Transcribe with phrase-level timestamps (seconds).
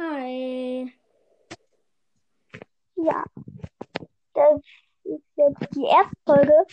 [0.00, 0.92] Hi.
[2.94, 3.24] Ja,
[4.32, 4.60] das
[5.02, 6.66] ist jetzt die erste Folge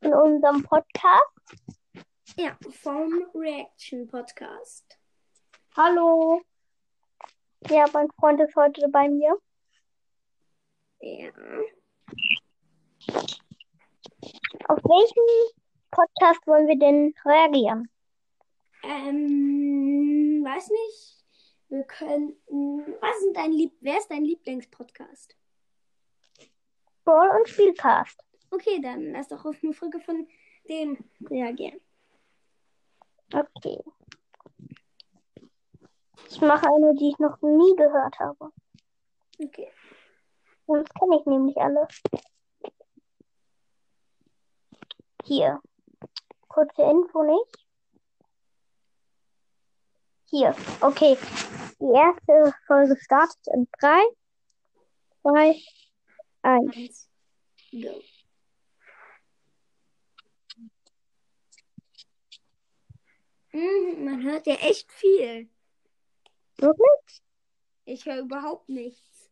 [0.00, 1.22] von unserem Podcast.
[2.36, 4.98] Ja, vom Reaction Podcast.
[5.76, 6.42] Hallo.
[7.68, 9.38] Ja, mein Freund ist heute bei mir.
[11.02, 11.30] Ja.
[14.66, 15.56] Auf welchen
[15.92, 17.88] Podcast wollen wir denn reagieren?
[18.82, 21.11] Ähm, weiß nicht.
[21.72, 22.86] Wir könnten.
[23.00, 25.34] Was ist dein Lieb Wer ist dein Lieblingspodcast?
[27.02, 28.22] Ball und Spielcast.
[28.50, 30.28] Okay, dann lass doch auf eine Folge von
[30.68, 30.98] dem
[31.30, 31.80] reagieren.
[33.32, 33.82] Okay.
[36.28, 38.52] Ich mache eine, die ich noch nie gehört habe.
[39.42, 39.72] Okay.
[40.66, 41.88] Das kenne ich nämlich alle.
[45.24, 45.58] Hier.
[46.48, 47.66] Kurze Info nicht.
[50.26, 50.54] Hier.
[50.82, 51.16] Okay.
[51.82, 54.00] Die erste Folge startet in 3,
[55.22, 55.60] 2,
[56.42, 56.76] 1.
[56.76, 57.10] Eins.
[57.72, 58.00] Go.
[63.52, 65.50] Mhm, man hört ja echt viel.
[66.58, 67.22] Wirklich?
[67.84, 69.28] Ich höre überhaupt nichts.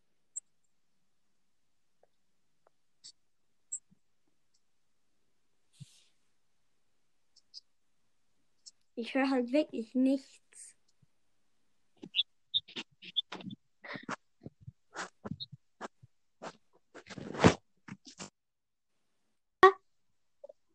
[8.97, 10.50] Ich höre halt wirklich nichts.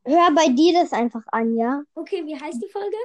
[0.07, 1.83] Hör bei dir das einfach an, ja?
[1.95, 2.95] Okay, wie heißt die Folge?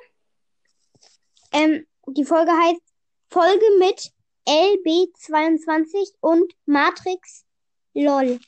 [1.52, 2.82] Ähm, die Folge heißt
[3.30, 4.12] Folge mit
[4.46, 7.46] LB22 und Matrix
[7.94, 8.38] LOL.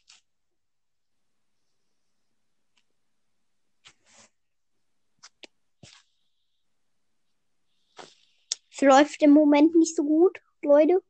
[8.71, 11.03] Es läuft im Moment nicht so gut, Leute.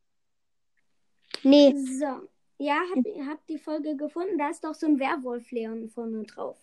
[1.43, 2.29] Nee, So.
[2.59, 4.39] Ja, hab, hab die Folge gefunden.
[4.39, 6.57] Da ist doch so ein Werwolf-Leon vorne drauf.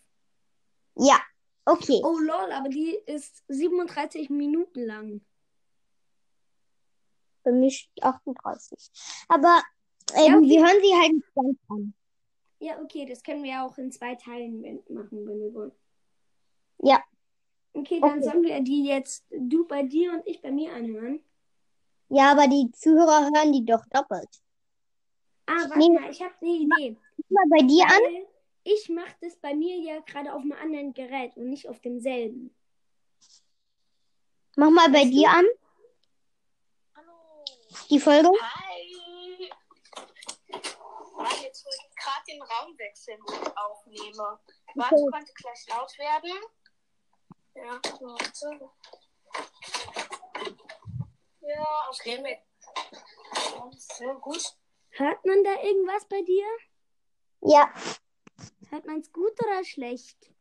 [0.95, 1.20] Ja,
[1.66, 2.02] okay.
[2.04, 5.22] Oh lol, aber die ist 37 Minuten lang.
[7.44, 8.92] Für mich 38.
[9.27, 9.61] Aber
[10.16, 10.50] ähm, Ja, okay.
[10.50, 11.94] wir hören sie halt nicht ganz an.
[12.60, 15.72] Ja, okay, das können wir auch in zwei Teilen machen, wenn wir wollen.
[16.80, 17.02] Ja,
[17.73, 18.23] Okay, dann Okay.
[18.23, 21.23] sollen wir die jetzt du bei dir und ich bei mir anhören.
[22.10, 24.27] ja, aber die Zuhörer hören die doch doppelt.
[25.45, 25.89] Ah, warte Nee.
[25.92, 26.98] mal, ich habe eine Idee.
[27.30, 28.26] Mal bei dir an.
[28.72, 32.56] Ich mache das bei mir ja gerade auf einem anderen Gerät und nicht auf demselben.
[34.56, 35.46] Mach mal bei dir an,
[36.96, 37.46] Hallo.
[37.90, 38.30] die Folge.
[38.30, 39.50] Hi.
[41.16, 44.40] Warte, jetzt wo ich gerade den Raum wechseln wo ich aufnehme.
[44.76, 45.12] Warte, Okay.
[45.14, 46.32] könnte gleich laut werden.
[47.56, 48.70] Ja, warte.
[51.42, 52.22] Ja, okay.
[52.22, 52.40] Mit.
[53.80, 54.44] Sehr gut.
[54.92, 56.46] Hört man da irgendwas bei dir?
[57.42, 57.74] Ja,
[58.70, 60.32] Hört man es gut oder schlecht?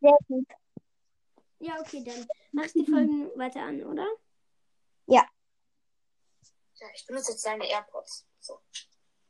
[0.00, 0.46] sehr gut.
[1.60, 4.06] Ja, okay, dann machst die Folgen weiter an, oder?
[6.80, 8.26] Ja, ich benutze jetzt seine AirPods.
[8.40, 8.60] So.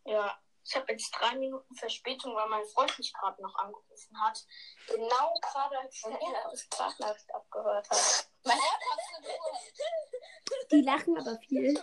[0.05, 4.45] Ja, ich habe jetzt drei Minuten Verspätung, weil mein Freund mich gerade noch angerufen hat.
[4.87, 8.29] Genau gerade als er das Sprachnachricht abgehört hat.
[8.45, 10.67] Meine AirPods sind Ruhe.
[10.71, 11.75] Die lachen aber viel.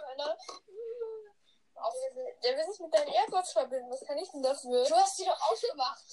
[2.44, 3.90] Der will sich mit deinen AirPods verbinden.
[3.92, 4.86] Was kann ich denn dafür?
[4.86, 6.04] Du hast die doch ausgemacht.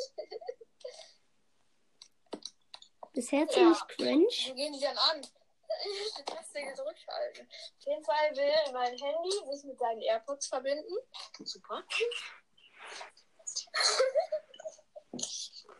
[3.12, 3.48] Bisher Ja.
[3.48, 4.26] ziemlich cringe.
[4.48, 5.20] Wo gehen die dann an?
[6.18, 7.48] Die Taste gedrückt halten.
[7.48, 10.94] Auf jeden Fall will mein Handy sich mit seinen AirPods verbinden.
[11.44, 11.82] Super.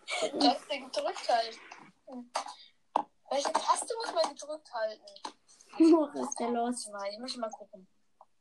[0.09, 1.61] Taste gedrückt halten.
[3.31, 5.05] Welche Taste muss man gedrückt halten?
[5.79, 6.89] Was ist da los?
[7.11, 7.89] Ich möchte mal gucken.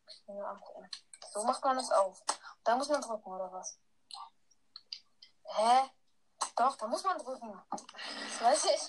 [0.07, 0.89] Ich will mal angucken.
[1.33, 2.21] So macht man das auf.
[2.63, 3.77] Da muss man drücken, oder was?
[5.45, 5.89] Hä?
[6.55, 7.59] Doch, da muss man drücken.
[7.69, 8.81] Das weiß ich.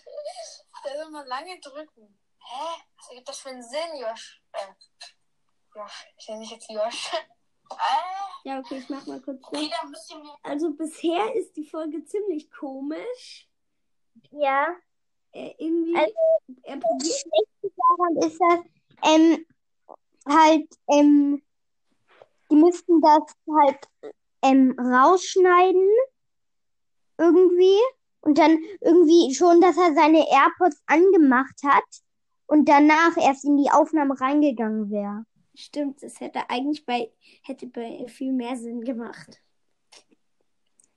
[0.85, 2.19] Da soll man lange drücken.
[2.39, 2.83] Hä?
[2.97, 4.43] Was ergibt das für einen Sinn, Josh?
[4.53, 4.67] Äh,
[5.75, 6.07] Josh.
[6.17, 7.13] Ich nenne dich jetzt Josh.
[7.15, 9.41] Äh, Ja, okay, ich mach mal kurz.
[9.45, 9.75] okay, Weg.
[9.81, 10.37] dann müsst ihr mir.
[10.43, 13.49] Also bisher ist die Folge ziemlich komisch.
[14.31, 14.67] Ja.
[15.33, 16.15] Äh, irgendwie, Also,
[16.65, 17.15] er Das probiert.
[17.15, 19.47] Schlechte daran ist, dass ähm,
[20.29, 21.43] halt, ähm,
[22.53, 23.89] die müssten das halt
[24.43, 25.89] ähm, rausschneiden.
[27.19, 27.79] Irgendwie.
[28.21, 31.85] Und dann irgendwie schon, dass er seine AirPods angemacht hat
[32.47, 35.25] und danach erst in die Aufnahme reingegangen wäre.
[35.55, 37.13] Stimmt, das hätte eigentlich bei,
[37.43, 39.41] hätte bei viel mehr Sinn gemacht.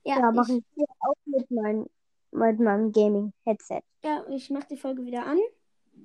[0.03, 1.85] Ja, Ja, ich, mache ich hier auch mit, mein,
[2.31, 3.81] mit meinem Gaming-Headset.
[4.03, 5.39] ja, ich mach die Folge wieder an.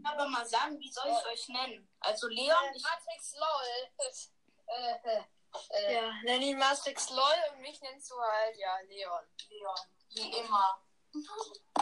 [0.05, 1.87] Aber mal sagen, wie soll ich euch nennen?
[2.01, 2.57] Also Leon.
[2.75, 2.83] Ich...
[2.83, 5.27] Matrix LOL.
[5.71, 5.95] Äh.
[5.95, 9.25] Ja, nenn ihn Mastrix LOL und mich nennst du halt, ja, Leon.
[9.49, 9.77] Leon.
[10.11, 10.81] Wie immer.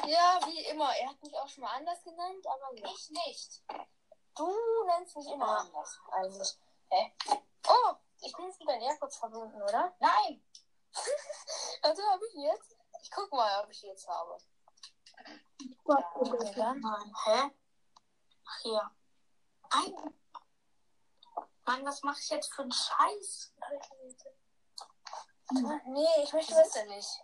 [0.07, 0.95] Ja, wie immer.
[0.97, 2.89] Er hat mich auch schon mal anders genannt, aber ja.
[2.89, 3.63] Ich nicht.
[4.37, 5.57] Du nennst mich immer Ja.
[5.57, 6.59] anders, eigentlich.
[6.91, 7.13] Hä?
[7.69, 9.95] Oh, ich bin jetzt mit deinen AirPods verbunden, oder?
[9.99, 10.43] Nein.
[11.83, 12.77] Also habe ich jetzt.
[13.03, 14.37] Ich guck mal, ob ich jetzt habe.
[15.85, 16.81] Okay, dann.
[16.81, 17.15] Nein.
[17.25, 17.51] Hä?
[18.47, 18.91] Ach hier.
[19.73, 20.15] Nein.
[21.69, 23.53] Mann, was mache ich jetzt für einen Scheiß?
[25.85, 27.21] Nee, ich möchte das ja nicht.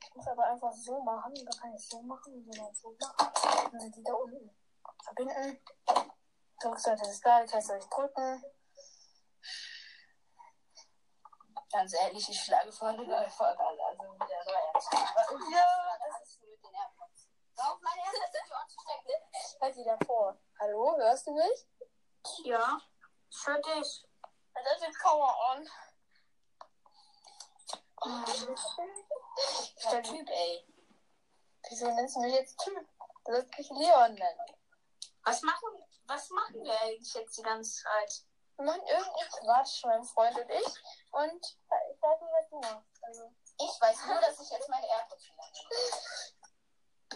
[0.00, 1.34] Ich muss aber einfach so machen.
[1.34, 3.68] Da kann ich so machen und so, so machen.
[3.72, 4.56] Dann sind die da unten.
[5.02, 5.60] Verbinden.
[6.60, 8.44] Drückst du das da, kannst du euch drücken.
[11.72, 13.76] Ganz ehrlich, ich schlage vor eine neue Folge an.
[13.80, 17.28] Also wieder neu Ja, das ist mit den AirPods.
[17.56, 19.60] Auf meine erste Tür anzustecken.
[19.60, 20.38] Halt die davor.
[20.60, 21.66] Hallo, hörst du mich?
[22.44, 22.80] Ja.
[23.44, 24.06] Höre dich.
[24.54, 25.68] Das ist Power on.
[29.90, 30.66] Der Typ, ey.
[31.68, 32.86] Wieso nennst du mich jetzt Typ?
[33.24, 34.40] Du sollst mich Leon nennen.
[35.24, 35.68] Was machen,
[36.06, 38.24] was machen wir eigentlich jetzt die ganze Zeit?
[38.56, 40.66] Wir machen irgendeinen Quatsch, mein Freund und ich.
[41.12, 43.02] Und ich weiß nicht, was du machst.
[43.02, 45.52] Also, Ich weiß nur, dass ich jetzt meine AirPods verlange.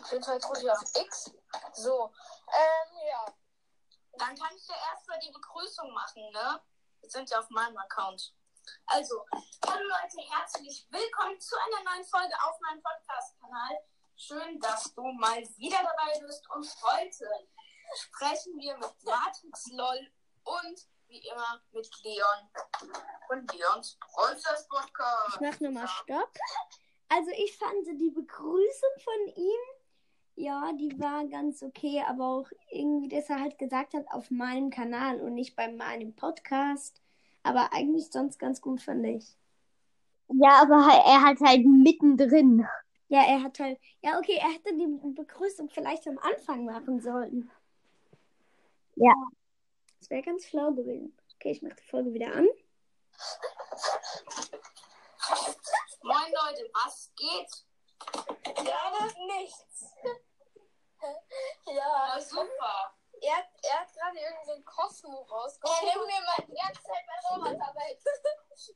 [0.02, 1.31] auf jeden Fall drücke ich auf X.
[1.72, 2.12] So.
[2.52, 3.34] Ähm, ja.
[4.19, 6.61] Dann kann ich ja erstmal die Begrüßung machen, ne?
[7.00, 8.32] Wir sind ja auf meinem Account.
[8.87, 9.25] Also,
[9.66, 13.78] hallo Leute, herzlich willkommen zu einer neuen Folge auf meinem Podcast-Kanal.
[14.16, 16.49] Schön, dass du mal wieder dabei bist.
[16.50, 17.26] Und heute
[17.96, 20.12] sprechen wir mit Matrix LOL
[20.44, 22.50] und wie immer mit Leon
[23.31, 25.34] und Leons Rolsters Podcast.
[25.34, 26.32] Ich mach nochmal Stopp.
[27.08, 29.60] Also ich fand die Begrüßung von ihm,
[30.36, 34.70] ja, die war ganz okay, aber auch irgendwie, dass er halt gesagt hat, auf meinem
[34.70, 37.00] Kanal und nicht bei meinem Podcast.
[37.42, 39.36] Aber eigentlich sonst ganz gut, fand ich.
[40.28, 40.76] Ja, aber
[41.06, 42.66] er hat halt mittendrin.
[43.08, 43.78] Ja, er hat halt.
[44.02, 47.50] Ja, okay, er hätte die Begrüßung vielleicht am Anfang machen sollen.
[48.96, 49.12] Ja.
[50.00, 51.16] Das wäre ganz schlau gewesen.
[51.36, 52.48] Okay, ich mache die Folge wieder an.
[56.02, 57.64] Moin Leute, was geht?
[58.66, 59.94] Ja, das ist nichts.
[61.67, 61.73] Ja.
[62.17, 62.95] Ja, super.
[63.21, 65.83] Er, hat- er hat gerade irgendeinen Cosmo Ich rausgeholt.
[65.83, 67.99] nehme mir mal die ganze Zeit mein Roboter weg.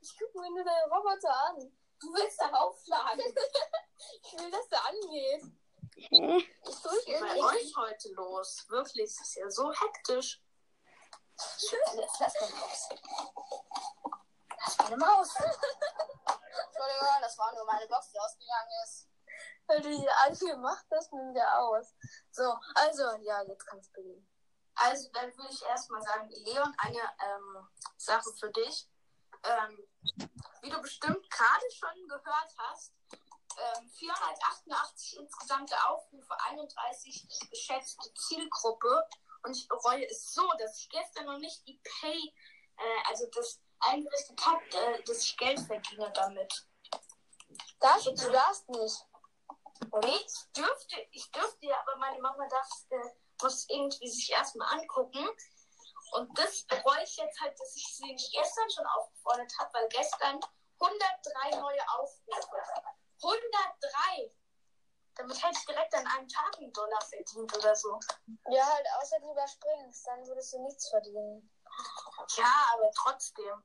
[0.00, 1.56] Ich guck mir nur deinen Roboter an.
[2.00, 3.20] Du willst da aufschlagen.
[4.22, 5.42] Ich will, dass der angeht.
[5.96, 6.10] Ich
[6.64, 7.40] Was ist bei irgendwie.
[7.42, 8.64] euch heute los?
[8.68, 10.42] Wirklich, es ist ja so hektisch.
[11.62, 12.88] Jetzt lass mal los.
[14.58, 15.34] Das ist meine Maus.
[15.36, 19.08] Entschuldigung, das war nur meine Box, die ausgegangen ist.
[19.68, 21.94] Weil du die angemacht hast, nimmt der aus.
[22.30, 24.28] So, also, ja, jetzt kannst du beginnen.
[24.74, 28.88] Also, dann würde ich erstmal sagen, Leon, eine ähm, Sache für dich.
[29.44, 29.78] Ähm,
[30.62, 32.92] wie du bestimmt gerade schon gehört hast,
[33.58, 39.04] ähm, 488 insgesamte Aufrufe, 31 geschätzte Zielgruppe.
[39.42, 42.34] Und ich bereue es so, dass ich gestern noch nicht die Pay,
[42.76, 46.66] äh, also das eingerichtet habe, äh, dass ich Geld verdiene damit.
[47.50, 49.04] Du, du darfst nicht.
[49.80, 53.10] Ich dürfte, ich dürfte ja, aber meine Mama darf, äh,
[53.42, 55.28] muss irgendwie sich erstmal angucken.
[56.12, 59.88] Und das bereue ich jetzt halt, dass ich sie nicht gestern schon aufgefordert habe, weil
[59.88, 60.40] gestern
[60.80, 62.56] 103 neue Aufrufe.
[63.22, 64.34] 103!
[65.16, 67.98] Damit hätte ich direkt an einem Tag einen Dollar verdient oder so.
[68.50, 71.50] Ja, halt, außer du überspringst, dann würdest du nichts verdienen.
[72.36, 73.64] Ja, aber trotzdem.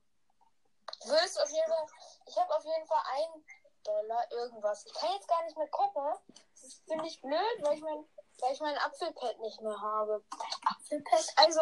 [1.01, 1.85] Du würdest auf jeden Fall,
[2.25, 3.45] ich habe auf jeden Fall ein
[3.83, 4.85] Dollar irgendwas.
[4.85, 6.03] Ich kann jetzt gar nicht mehr gucken.
[6.51, 8.05] Das ist finde ich blöd, weil ich mein,
[8.39, 10.23] weil ich mein Apfelpad nicht mehr habe.
[10.65, 11.25] Apfelpad?
[11.37, 11.61] Also,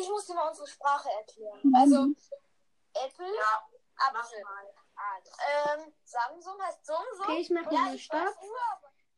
[0.00, 1.72] ich muss dir mal unsere Sprache erklären.
[1.76, 2.06] Also,
[2.94, 3.68] Apple, Ja,
[4.12, 4.42] mach Apfel.
[4.44, 4.74] mal.
[5.76, 7.24] Ähm, Samsung heißt Samsung.
[7.24, 8.34] Okay, ich mache ja, weiß Stopp.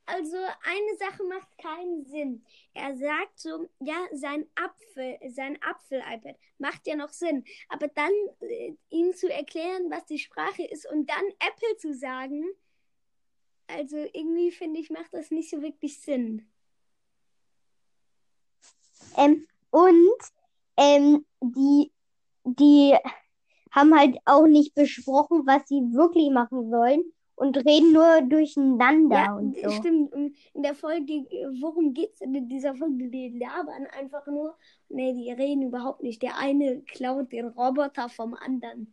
[0.08, 2.44] Also eine Sache macht keinen Sinn.
[2.75, 7.44] Er sagt so, ja, sein Apfel, sein Apfel-iPad macht ja noch Sinn.
[7.68, 12.44] Aber dann äh, ihm zu erklären, was die Sprache ist und dann Apple zu sagen,
[13.66, 16.48] also irgendwie finde ich, macht das nicht so wirklich Sinn.
[19.16, 20.18] Ähm, und
[20.76, 21.92] ähm, die,
[22.44, 22.94] die
[23.72, 29.35] haben halt auch nicht besprochen, was sie wirklich machen sollen und reden nur durcheinander Ja,
[29.37, 29.71] und so.
[29.71, 30.12] stimmt.
[30.55, 31.12] In der Folge,
[31.61, 33.09] worum geht's denn in dieser Folge?
[33.09, 34.57] Die labern einfach nur.
[34.88, 36.23] Nee, die reden überhaupt nicht.
[36.23, 38.93] Der eine klaut den Roboter vom anderen.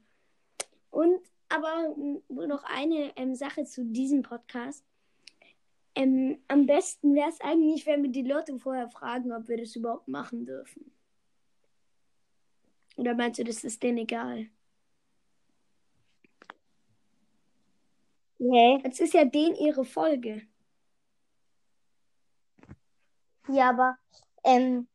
[0.92, 1.20] Und
[1.50, 4.84] aber m, wohl noch eine ähm, Sache zu diesem Podcast.
[5.96, 9.76] Ähm, am besten wäre es eigentlich, wenn wir die Leute vorher fragen, ob wir das
[9.76, 10.92] überhaupt machen dürfen.
[12.98, 14.48] Oder meinst du, das ist denen egal?
[18.52, 18.80] Hä?
[18.84, 20.42] Das ist ja den ihre Folge.
[23.48, 23.98] Ja, aber
[24.44, 24.88] ähm,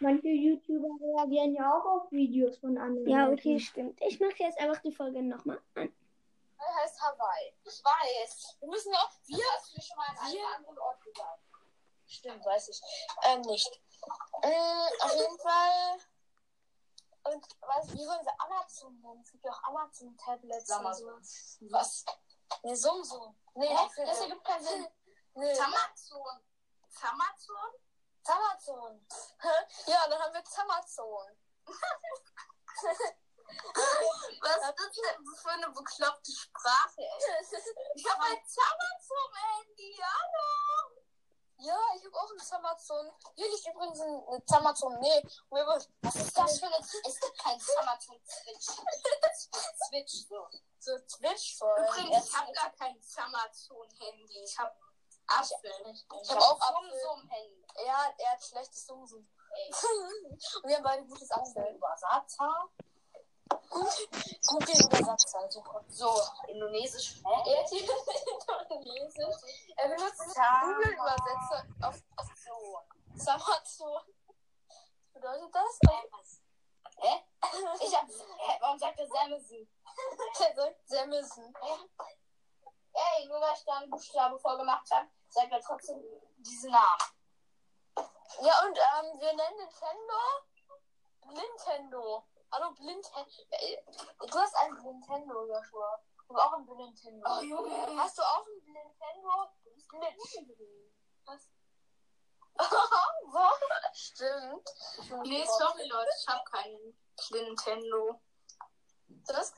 [0.00, 3.08] manche YouTuber reagieren ja auch auf Videos von anderen.
[3.08, 3.38] Ja, Leuten.
[3.38, 4.00] okay, stimmt.
[4.02, 5.92] Ich mache jetzt einfach die Folge nochmal an.
[6.58, 7.52] Das heißt Hawaii.
[7.64, 8.56] Ich weiß.
[8.60, 9.10] Wir müssen auch.
[9.26, 11.40] Wir hast du schon mal an einem anderen Ort gesagt.
[12.06, 12.80] Stimmt, weiß ich.
[13.24, 13.80] Ähm, nicht.
[14.42, 14.50] Ähm,
[15.00, 16.11] auf jeden Fall.
[17.24, 19.22] Und was, wie wollen sie Amazon nennen?
[19.24, 20.70] Es gibt ja auch Amazon-Tablets.
[20.70, 21.22] und Amazon.
[21.22, 21.66] so.
[21.70, 22.04] Was?
[22.62, 23.38] Nee, Sumsum.
[23.54, 23.88] Nee, Hä?
[23.94, 24.86] für Das ergibt keinen Sinn.
[25.34, 25.54] Nee.
[25.54, 26.44] Zamazon.
[26.90, 27.72] Zamazon?
[28.22, 29.06] Zamazon.
[29.86, 31.38] ja, dann haben wir Zamazon.
[34.42, 37.44] Was ist das denn für eine bekloppte Sprache, ey?
[37.94, 39.36] Ich habe ein Zamazon im
[39.66, 41.02] Handy, hallo.
[41.58, 41.78] Ja,
[42.52, 43.12] ich habe auch Zamazon.
[43.34, 44.98] Hier liegt übrigens ein, Zamazon.
[45.00, 46.76] Nee, was Was ist das für eine...
[46.78, 48.66] Es gibt kein Zamazon Switch.
[49.88, 50.48] Switch, so.
[50.78, 51.76] So Twitch voll.
[51.78, 54.44] Übrigens, ich habe gar kein Zamazon-Handy.
[54.44, 54.74] Ich habe
[55.28, 55.94] Apfel.
[55.94, 56.90] Ich hab auch Apfel.
[56.90, 57.66] Sumsum-Handy.
[57.86, 59.28] Ja, er hat schlechtes Sumsum.
[59.54, 59.70] Ey.
[59.70, 61.74] Und wir haben beide gutes Apfel.
[61.74, 62.68] Übersetzer.
[63.72, 65.84] Google Übersetzer, super.
[65.88, 66.12] So,
[66.48, 67.22] Indonesisch.
[67.24, 67.80] Er Hä?
[68.70, 69.36] Indonesisch.
[69.76, 70.20] Er benutzt
[70.62, 72.80] Google Übersetzer auf, auf So.
[73.14, 74.02] Samazon.
[74.66, 75.78] Was bedeutet das?
[76.98, 77.24] Hä?
[77.80, 78.08] Ich hab...
[78.08, 78.58] Hä?
[78.60, 79.68] Warum sagt er Samson?
[80.40, 81.54] Er sagt Semmelsen.
[82.94, 86.02] Ey, nur weil ich da einen Buchstabe vorgemacht habe, sagt er trotzdem
[86.38, 87.00] diesen Namen.
[88.40, 90.14] Ja, und ähm, wir nennen Nintendo
[91.26, 92.24] Nintendo.
[92.52, 93.26] Hallo, Blindhändler.
[94.20, 95.98] Du hast einen Nintendo, Joshua.
[96.28, 97.26] Du hast auch einen Nintendo.
[97.26, 97.96] Oh, Junge.
[97.96, 99.48] Hast du auch einen Nintendo?
[99.88, 100.38] Glitch.
[101.24, 101.48] Was?
[103.32, 103.44] so?
[103.94, 104.68] Stimmt.
[105.26, 106.98] Nee, sorry Leute, ich habe keinen
[107.30, 108.20] Nintendo.
[109.26, 109.54] Das?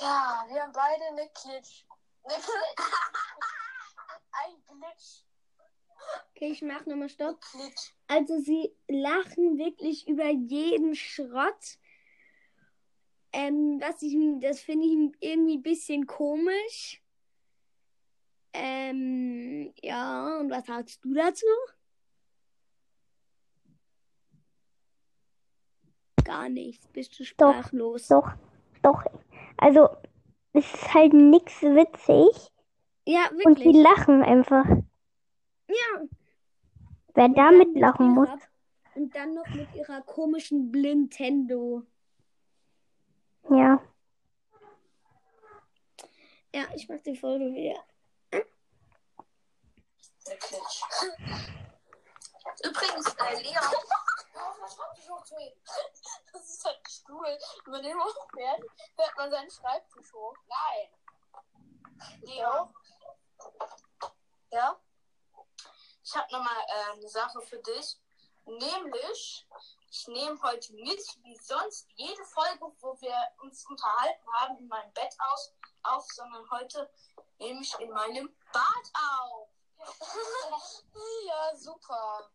[0.00, 1.86] Ja, wir haben beide eine Glitch.
[2.22, 2.46] Eine Glitch.
[4.32, 5.24] Ein Glitch.
[6.30, 7.40] Okay, ich mache nochmal Stopp.
[7.52, 7.94] Glitch.
[8.06, 11.78] Also sie lachen wirklich über jeden Schrott.
[13.32, 17.02] Ähm, was ich, das finde ich irgendwie ein bisschen komisch.
[18.52, 21.46] Ähm, ja, und was sagst du dazu?
[26.24, 28.08] Gar nichts, bist du Doch, sprachlos.
[28.08, 28.30] Doch,
[28.82, 29.04] doch.
[29.56, 29.88] Also,
[30.52, 32.52] es ist halt nix witzig
[33.06, 33.82] Ja, und die wirklich.
[33.82, 34.66] lachen einfach.
[35.68, 36.02] Ja.
[37.14, 38.28] Wer Und da dann mit mitlachen muss.
[38.94, 41.82] Und dann noch mit ihrer komischen Blintendo.
[43.54, 43.78] Ja.
[46.54, 47.82] Ja, ich mach die Folge wieder.
[48.32, 50.82] Der Glitch.
[52.64, 53.64] Übrigens, äh, Leon.
[54.60, 55.52] Was mir?
[56.32, 57.38] Das ist halt ein Stuhl.
[57.66, 58.62] Über den hochfährt,
[58.96, 60.36] fährt man seinen Schreibtisch hoch.
[60.46, 60.88] Nein.
[62.22, 62.74] Leon,
[64.50, 64.78] Ja?
[66.04, 67.96] ich habe nochmal äh, eine Sache für dich.
[68.44, 69.46] Nämlich,
[69.92, 74.90] ich nehme heute nicht wie sonst jede Folge, wo wir uns unterhalten haben, in meinem
[74.94, 76.90] Bett aus, auf, sondern heute
[77.38, 79.48] nehme ich in meinem Bad auf.
[81.26, 82.30] ja, super.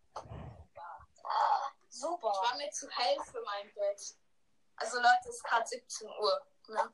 [1.90, 2.28] Ich Super.
[2.28, 4.16] war mir zu hell für mein Bett.
[4.76, 6.48] Also Leute, es ist gerade 17 Uhr.
[6.68, 6.94] Ne?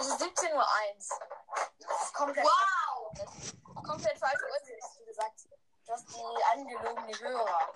[0.00, 0.64] Es ist 17.01 Uhr.
[1.78, 3.84] Das ist komplett, Wow!
[3.84, 5.40] komplett falsche Uhrzeit, hast du gesagt.
[5.84, 7.74] Das ist die angelogene Hörer.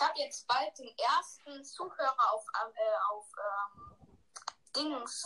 [0.00, 4.18] Ich habe jetzt bald den ersten Zuhörer auf, ähm, äh, auf ähm,
[4.76, 5.24] Dings.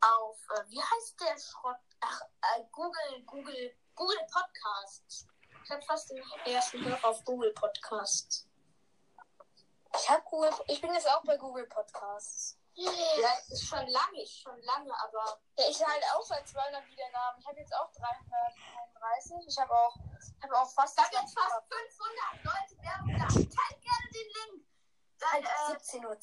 [0.00, 1.76] Auf, äh, wie heißt der Schrott?
[2.00, 5.26] Ach, äh, Google, Google, Google Podcast.
[5.64, 8.46] Ich habe fast den ersten Hörer auf Google Podcast.
[9.96, 12.58] Ich hab Google, ich bin jetzt auch bei Google Podcasts.
[12.74, 12.90] Ja,
[13.50, 17.40] ist schon lange, ist schon lange, aber Ja, ich halt auch seit 200 Wiedergaben.
[17.40, 19.36] Ich habe jetzt auch 331.
[19.46, 19.94] Ich habe auch,
[20.42, 20.98] hab auch fast.
[20.98, 24.66] ich habe jetzt fast 500 Leute Teilt gerne den Link.
[25.18, 26.16] Dann äh, 17.02 Uhr.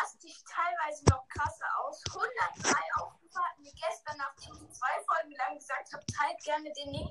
[0.00, 2.02] raste ich teilweise noch krasser aus.
[2.08, 3.20] 103 Aufrufe
[3.62, 7.10] wir gestern, nachdem ich zwei Folgen lang gesagt habe, teilt gerne den Link.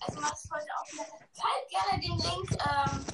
[0.00, 1.06] Also macht es heute auch wieder.
[1.34, 2.50] Teilt gerne den Link.
[2.52, 3.06] Ähm,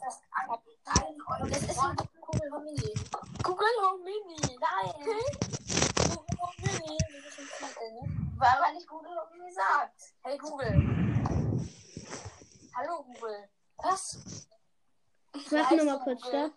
[0.00, 0.50] das an
[0.86, 2.94] allen Das ist ein Google Home Mini.
[3.42, 4.58] Google Home Mini.
[4.60, 4.92] Nein.
[6.08, 6.98] Google Home Mini.
[6.98, 8.32] Das ist ein Titel, ne?
[8.36, 10.00] Weil man nicht Google Home gesagt.
[10.22, 10.74] Hey Google.
[12.76, 13.48] Hallo Google.
[13.78, 14.48] Was?
[15.50, 16.26] Ich mach nochmal kurz.
[16.26, 16.52] Stopp.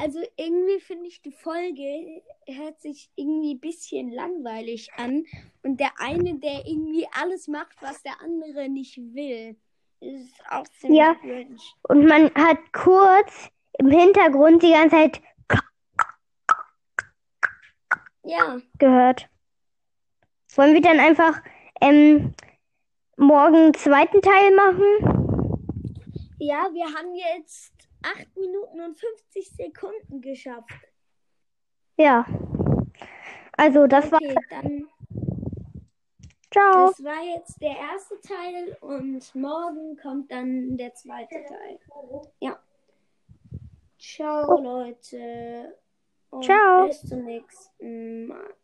[0.00, 5.24] Also irgendwie finde ich die Folge hört sich irgendwie ein bisschen langweilig an.
[5.64, 9.56] Und der eine, der irgendwie alles macht, was der andere nicht will.
[10.00, 11.14] Ist auch ziemlich Ja.
[11.16, 11.56] cringe.
[11.88, 15.22] Und man hat kurz im Hintergrund die ganze Zeit.
[18.22, 19.28] Ja, gehört.
[20.54, 21.40] Wollen wir dann einfach
[21.80, 22.34] ähm,
[23.16, 25.18] morgen einen zweiten Teil machen?
[26.40, 30.70] ja, wir haben jetzt 8 Minuten und 50 Sekunden geschafft.
[31.96, 32.26] Ja.
[33.52, 34.20] Also, das war.
[34.22, 34.88] Okay, dann,
[36.50, 36.86] Ciao.
[36.86, 41.78] das war jetzt der erste Teil und morgen kommt dann der zweite Teil.
[42.40, 42.58] Ja.
[43.98, 45.76] Ciao, Leute.
[46.30, 46.86] Und Ciao.
[46.86, 48.54] bis zum nächsten Mal.